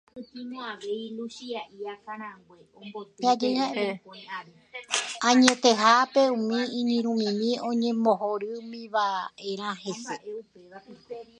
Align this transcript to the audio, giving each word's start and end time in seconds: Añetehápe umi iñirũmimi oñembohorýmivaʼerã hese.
Añetehápe 5.27 6.21
umi 6.37 6.59
iñirũmimi 6.79 7.49
oñembohorýmivaʼerã 7.69 9.69
hese. 9.83 10.15